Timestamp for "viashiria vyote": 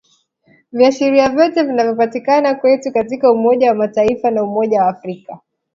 0.71-1.63